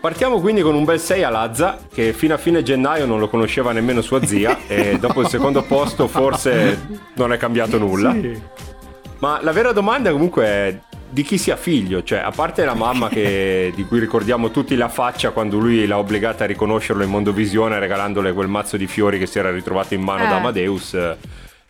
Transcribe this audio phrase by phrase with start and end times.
[0.00, 3.28] Partiamo quindi con un bel 6 a Lazza, che fino a fine gennaio non lo
[3.28, 8.12] conosceva nemmeno sua zia, e dopo il secondo posto forse non è cambiato nulla.
[8.12, 8.40] Sì.
[9.18, 10.78] Ma la vera domanda comunque è
[11.10, 14.88] di chi sia figlio, cioè a parte la mamma che, di cui ricordiamo tutti la
[14.88, 19.26] faccia quando lui l'ha obbligata a riconoscerlo in Mondovisione regalandole quel mazzo di fiori che
[19.26, 20.28] si era ritrovato in mano eh.
[20.28, 20.96] da Amadeus.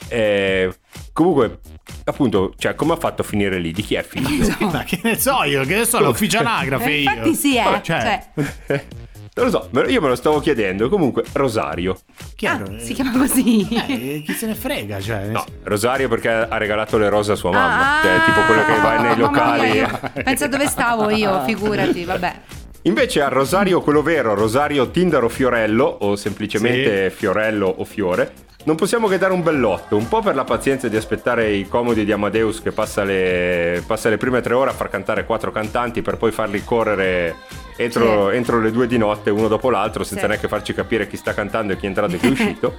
[0.08, 0.72] Eh,
[1.12, 1.58] comunque,
[2.04, 3.72] appunto, cioè, come ha fatto a finire lì?
[3.72, 4.54] Di chi è figlio?
[4.70, 7.10] Ma che ne so io, che ne so, l'ufficio anagrafe io.
[7.10, 7.80] Infatti sì, eh.
[7.82, 8.28] Cioè...
[8.34, 8.84] cioè...
[9.38, 10.88] Non lo so, io me lo stavo chiedendo.
[10.88, 11.96] Comunque, Rosario.
[12.34, 12.74] Chiaro.
[12.74, 13.68] Ah, si chiama così.
[13.70, 15.28] Eh, chi se ne frega, cioè.
[15.28, 18.00] No, Rosario perché ha regalato le rose a sua mamma.
[18.00, 19.70] Ah, cioè, tipo quello che va nei locali.
[19.70, 22.40] Mia, pensa dove stavo io, figurati, vabbè.
[22.82, 27.16] Invece a Rosario, quello vero, Rosario Tindaro Fiorello, o semplicemente sì.
[27.16, 28.32] Fiorello o Fiore,
[28.64, 32.04] non possiamo che dare un bell'otto, un po' per la pazienza di aspettare i comodi
[32.04, 36.02] di Amadeus che passa le, passa le prime tre ore a far cantare quattro cantanti
[36.02, 37.36] per poi farli correre
[37.76, 38.36] entro, sì.
[38.36, 40.28] entro le due di notte uno dopo l'altro senza sì.
[40.28, 42.76] neanche farci capire chi sta cantando e chi è entrato e chi è uscito.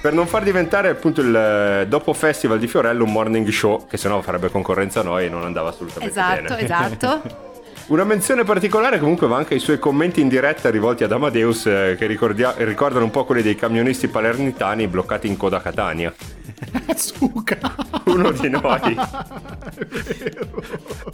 [0.00, 4.20] per non far diventare appunto il dopo festival di Fiorello un morning show che sennò
[4.20, 6.62] farebbe concorrenza a noi e non andava assolutamente esatto, bene.
[6.62, 7.46] Esatto, esatto.
[7.88, 11.96] Una menzione particolare comunque va anche ai suoi commenti in diretta rivolti ad Amadeus eh,
[11.98, 16.12] che ricordia- ricordano un po' quelli dei camionisti palermitani bloccati in coda a Catania.
[16.94, 17.58] Suca!
[18.04, 18.94] Uno di noi.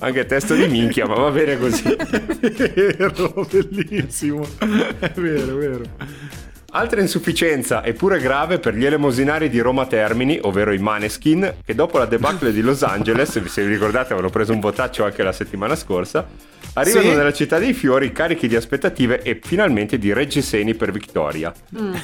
[0.00, 1.94] Anche testo di minchia, ma va bene così.
[1.94, 4.44] È vero, bellissimo.
[4.58, 5.84] È vero, è vero.
[6.72, 11.98] Altra insufficienza, eppure grave, per gli elemosinari di Roma Termini, ovvero i Maneskin, che dopo
[11.98, 15.76] la debacle di Los Angeles, se vi ricordate avevano preso un botaccio anche la settimana
[15.76, 16.26] scorsa,
[16.74, 17.16] arrivano sì?
[17.16, 21.52] nella città dei fiori carichi di aspettative e finalmente di reggiseni per Victoria.
[21.78, 21.94] Mm.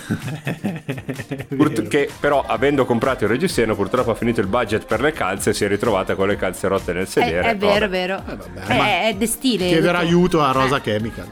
[1.56, 5.50] Pur- che però avendo comprato il reggiseno purtroppo ha finito il budget per le calze
[5.50, 7.48] e si è ritrovata con le calze rotte nel sedere.
[7.48, 8.16] È, è vero, è vero.
[8.16, 9.66] Eh, vabbè, è, è destile.
[9.66, 10.80] Chiederà aiuto a Rosa eh.
[10.80, 11.28] Chemical.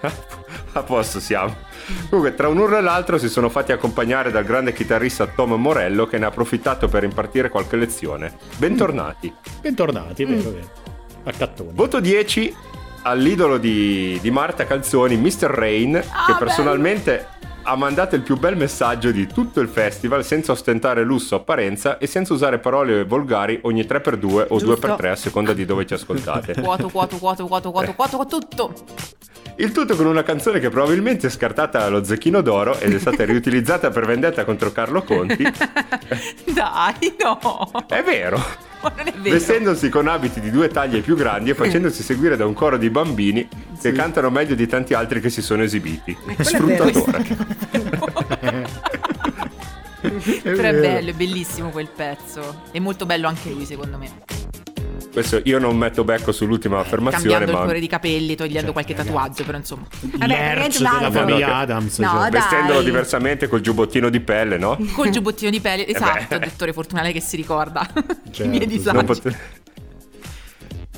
[0.72, 1.66] a posto siamo.
[2.10, 6.06] Comunque, tra un urlo e l'altro si sono fatti accompagnare dal grande chitarrista Tom Morello
[6.06, 8.32] che ne ha approfittato per impartire qualche lezione.
[8.56, 9.32] Bentornati.
[9.60, 10.52] Bentornati, vero, mm.
[10.52, 10.87] vero.
[11.28, 11.70] A cattoni.
[11.74, 12.56] Voto 10
[13.02, 15.50] all'idolo di, di Marta Calzoni, Mr.
[15.50, 17.60] Rain, ah, che personalmente bello.
[17.64, 21.98] ha mandato il più bel messaggio di tutto il festival senza ostentare lusso o apparenza
[21.98, 24.86] e senza usare parole volgari ogni 3x2 o Giusto.
[24.86, 26.54] 2x3 a seconda di dove ci ascoltate.
[26.62, 28.74] Quoto, quoto, quoto, quoto, quoto, quoto, tutto.
[29.56, 33.24] Il tutto con una canzone che probabilmente è scartata allo Zecchino d'Oro ed è stata
[33.26, 35.42] riutilizzata per vendetta contro Carlo Conti.
[36.54, 37.70] Dai, no!
[37.86, 38.67] È vero!
[38.80, 39.34] Ma non è vero.
[39.34, 42.90] Vestendosi con abiti di due taglie più grandi e facendosi seguire da un coro di
[42.90, 43.90] bambini sì.
[43.90, 46.16] che cantano meglio di tanti altri che si sono esibiti.
[46.38, 47.26] Sfruttatore.
[50.42, 52.62] Però è bello, è bellissimo quel pezzo.
[52.70, 54.27] È molto bello anche lui, secondo me.
[55.18, 57.28] Questo io non metto becco sull'ultima affermazione.
[57.28, 57.58] Cambiando ma...
[57.58, 59.84] il colore di capelli, togliendo cioè, qualche tatuaggio, però insomma.
[60.24, 61.98] L'erz della famiglia Adams.
[61.98, 62.30] No, cioè.
[62.30, 64.78] Vestendolo diversamente col giubbottino di pelle, no?
[64.94, 67.84] Col giubbottino di pelle, esatto, eh dottore Fortunale che si ricorda
[68.30, 68.42] certo.
[68.44, 69.04] i miei disagi.
[69.04, 69.36] Pot-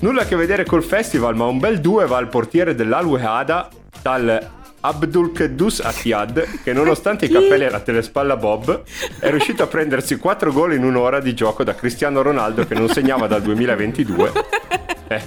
[0.01, 3.69] Nulla a che vedere col festival, ma un bel 2 va al portiere dell'Al-Wehada,
[4.03, 8.83] tal Abdul Quddus Atiad, che nonostante i capelli alla telespalla Bob,
[9.19, 12.89] è riuscito a prendersi 4 gol in un'ora di gioco da Cristiano Ronaldo che non
[12.89, 14.33] segnava dal 2022,
[15.09, 15.23] eh,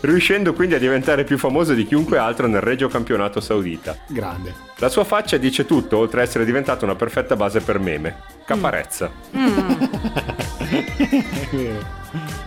[0.00, 3.96] riuscendo quindi a diventare più famoso di chiunque altro nel regio campionato saudita.
[4.08, 4.54] Grande.
[4.76, 8.22] La sua faccia dice tutto, oltre ad essere diventata una perfetta base per meme.
[8.44, 9.10] Caparezza.
[9.36, 9.74] Mm.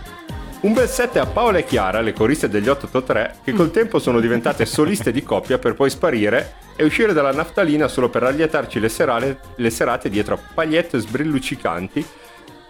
[0.62, 4.20] Un bel 7 a Paola e Chiara, le coriste degli 883, che col tempo sono
[4.20, 8.90] diventate soliste di coppia per poi sparire e uscire dalla naftalina solo per allietarci le
[8.90, 12.04] serate, le serate dietro a pagliette sbrilluccicanti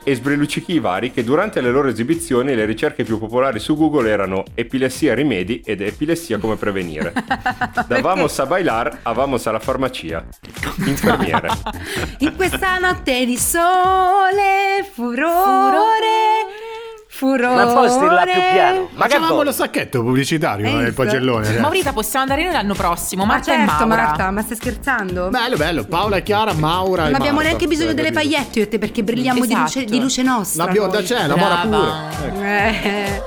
[0.03, 4.45] e sbrilluccichi vari che durante le loro esibizioni le ricerche più popolari su Google erano
[4.55, 7.13] epilessia rimedi ed epilessia come prevenire.
[7.91, 10.25] Da vamos a bailar a vamos alla farmacia.
[10.87, 11.49] Infermiere.
[12.19, 14.50] In questa notte di sole,
[17.41, 17.65] furore.
[17.65, 18.89] Ma posti là più piano.
[18.93, 21.59] Ma Facciamo lo sacchetto pubblicitario nel eh, pagellone.
[21.59, 23.25] Maurita, possiamo andare noi l'anno prossimo.
[23.25, 25.29] Marta ma certo, Marta, ma stai scherzando?
[25.29, 25.85] Bello, bello.
[25.85, 27.05] Paola, e Chiara, Maura.
[27.05, 29.55] Non abbiamo Marta, neanche bisogno delle pagliette io e te perché brilliamo esatto.
[29.55, 30.65] di, luce, di, luce, nostra.
[30.65, 32.09] La bionda c'è, la mora pure.
[32.33, 32.43] Ecco.
[32.43, 33.23] Eh.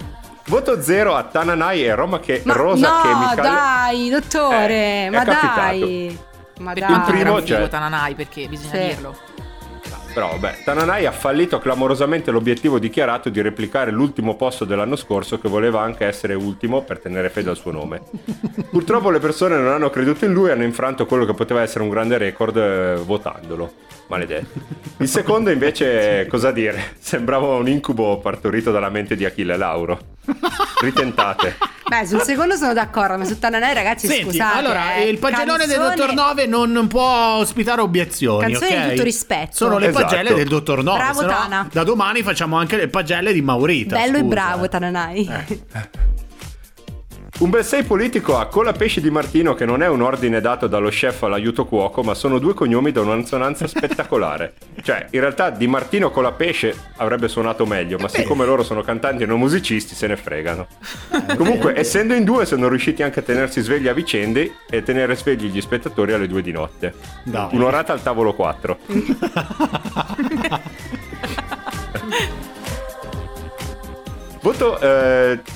[0.46, 3.36] Voto zero a Tananai e Roma che ma Rosa no, Chemical.
[3.36, 6.18] dai, dottore, eh, ma dai.
[6.58, 6.92] Ma dai.
[6.92, 7.68] Il primo, cioè...
[7.68, 8.86] Tananai perché bisogna sì.
[8.88, 9.16] dirlo.
[10.12, 15.48] Però vabbè, Tananai ha fallito clamorosamente l'obiettivo dichiarato di replicare l'ultimo posto dell'anno scorso che
[15.48, 18.02] voleva anche essere ultimo per tenere fede al suo nome.
[18.70, 21.84] Purtroppo le persone non hanno creduto in lui e hanno infranto quello che poteva essere
[21.84, 23.72] un grande record eh, votandolo.
[24.08, 24.60] Maledetti.
[24.98, 29.98] Il secondo invece, cosa dire, sembrava un incubo partorito dalla mente di Achille Lauro.
[30.82, 31.56] Ritentate.
[31.90, 34.58] Beh, sul secondo sono d'accordo, ma su Tananai ragazzi Senti, scusate.
[34.58, 38.52] allora, eh, il pagellone del canzone- Dottor Nove non, non può ospitare obiezioni.
[38.52, 38.82] Canzone ok?
[38.84, 39.50] di tutto rispetto.
[39.56, 40.04] Sono le Esatto.
[40.04, 40.98] pagelle del Dottor Nove.
[40.98, 41.68] Bravo, Tana.
[41.72, 43.96] Da domani facciamo anche le pagelle di Maurita.
[43.96, 44.68] Bello e scusa, bravo eh.
[47.40, 50.90] Un bel 6 politico a Colapesci di Martino che non è un ordine dato dallo
[50.90, 54.52] chef all'aiuto cuoco, ma sono due cognomi da un'assonanza spettacolare.
[54.82, 59.26] Cioè, in realtà Di Martino Colapesce avrebbe suonato meglio, ma siccome loro sono cantanti e
[59.26, 60.66] non musicisti, se ne fregano.
[61.36, 65.46] Comunque, essendo in due, sono riusciti anche a tenersi svegli a vicende e tenere svegli
[65.50, 66.94] gli spettatori alle due di notte.
[67.24, 67.48] Dai.
[67.52, 68.78] Un'orata al tavolo 4.
[74.42, 74.78] Voto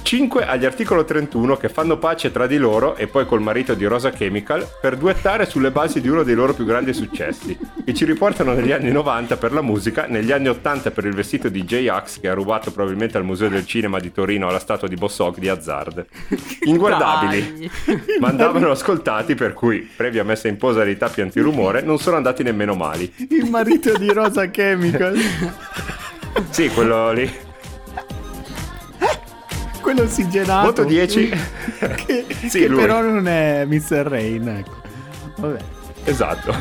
[0.02, 3.86] 5 agli articolo 31 che fanno pace tra di loro e poi col marito di
[3.86, 8.04] Rosa Chemical per duettare sulle basi di uno dei loro più grandi successi, che ci
[8.04, 12.20] riportano negli anni 90 per la musica, negli anni 80 per il vestito di J-Ax
[12.20, 15.48] che ha rubato probabilmente al Museo del Cinema di Torino alla statua di Bossog di
[15.48, 16.04] Hazard.
[16.64, 17.70] Inguardabili,
[18.20, 22.42] ma andavano ascoltati per cui, previa messa in posa dei tappi antirumore, non sono andati
[22.42, 23.10] nemmeno mali.
[23.30, 25.18] Il marito di Rosa Chemical.
[26.50, 27.43] Sì, quello lì.
[29.94, 30.66] Quello ossigenato.
[30.66, 31.30] Voto 10.
[32.04, 32.80] Che, Sì, che lui.
[32.80, 34.06] però non è Mr.
[34.08, 34.82] Rain, ecco.
[35.36, 35.58] Vabbè.
[36.04, 36.52] Esatto.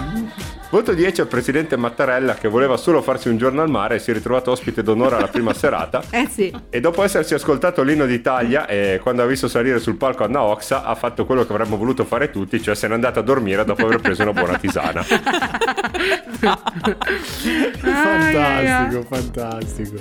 [0.70, 4.12] Voto 10 al presidente Mattarella che voleva solo farsi un giorno al mare e si
[4.12, 6.04] è ritrovato ospite d'onore alla prima serata.
[6.12, 6.54] Eh sì.
[6.70, 10.84] E dopo essersi ascoltato l'inno d'Italia e quando ha visto salire sul palco Anna Oxa
[10.84, 13.86] ha fatto quello che avremmo voluto fare tutti, cioè se n'è andato a dormire dopo
[13.86, 15.04] aver preso una buona tisana.
[17.82, 19.96] Fantastico, fantastico.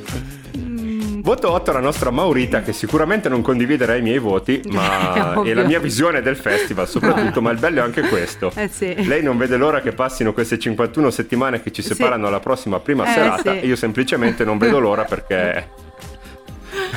[1.23, 5.63] Voto 8 alla nostra Maurita che sicuramente non condividerà i miei voti, ma e la
[5.63, 8.51] mia visione del festival soprattutto, ma il bello è anche questo.
[8.57, 8.93] Eh sì.
[9.07, 13.05] Lei non vede l'ora che passino queste 51 settimane che ci separano alla prossima prima
[13.09, 13.61] Eh, serata sì.
[13.61, 15.69] e io semplicemente non vedo l'ora perché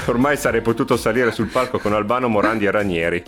[0.07, 3.23] ormai sarei potuto salire sul palco con Albano, Morandi e Ranieri.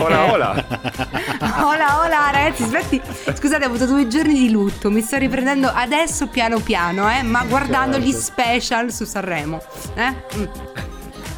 [0.00, 0.64] Ola ola!
[1.64, 3.00] Hola, hola ragazzi, aspetti.
[3.34, 4.90] Scusate, ho avuto due giorni di lutto.
[4.90, 8.08] Mi sto riprendendo adesso piano piano, eh, ma guardando Certo.
[8.08, 9.60] gli special su Sanremo.
[9.94, 10.14] Eh?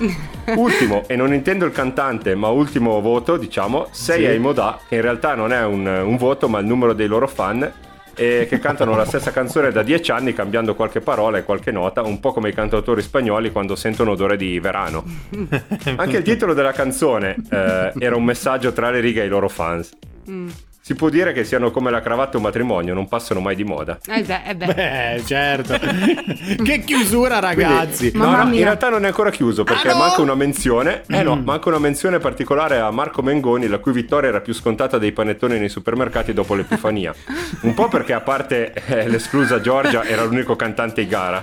[0.03, 0.09] Mm.
[0.57, 4.27] Ultimo, e non intendo il cantante, ma ultimo voto, diciamo, 6 Sì.
[4.27, 7.27] ai Modà, che in realtà non è un, un voto, ma il numero dei loro
[7.27, 7.71] fan,
[8.15, 12.03] e che cantano la stessa canzone da 10 anni, cambiando qualche parola e qualche nota,
[12.03, 15.05] un po' come i cantautori spagnoli quando sentono odore di verano.
[15.97, 19.91] Anche il titolo della canzone eh, era un messaggio tra le righe ai loro fans.
[20.29, 20.49] Mm.
[20.87, 23.65] Si può dire che siano come la cravatta e un matrimonio, non passano mai di
[23.65, 23.99] moda.
[24.07, 24.67] Eh beh, eh beh.
[24.75, 25.79] Beh, certo.
[26.63, 28.11] che chiusura, ragazzi.
[28.13, 29.99] No, Mamma no, in realtà non è ancora chiuso perché Ah, no?
[30.01, 31.01] manca una menzione.
[31.09, 31.45] Eh no, Mm.
[31.45, 35.59] manca una menzione particolare a Marco Mengoni, la cui vittoria era più scontata dei panettoni
[35.59, 37.15] nei supermercati dopo l'Epifania.
[37.63, 41.43] Un po' perché, a parte eh, l'esclusa Giorgia, era l'unico cantante in gara.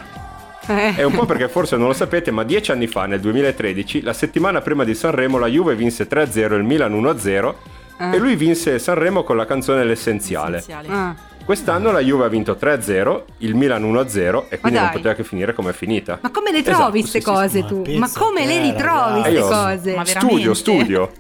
[0.68, 0.94] Eh.
[0.98, 4.14] E un po' perché forse non lo sapete, ma dieci anni fa, nel 2013, la
[4.14, 7.56] settimana prima di Sanremo, la Juve vinse 3-0 e il Milan 1-0.
[8.02, 8.16] Ah.
[8.16, 10.58] E lui vinse Sanremo con la canzone L'essenziale.
[10.58, 10.88] Essenziale.
[10.90, 11.16] Ah.
[11.46, 15.54] Quest'anno la Juve ha vinto 3-0, il Milan 1-0 e quindi non poteva che finire
[15.54, 16.18] come è finita.
[16.22, 17.32] Ma come le Esatto, trovi sì, queste sì, sì.
[17.32, 17.82] cose Ma tu?
[17.82, 19.96] pensa Ma come le ritrovi queste Io- cose?
[19.96, 21.12] Ma Studio, studio.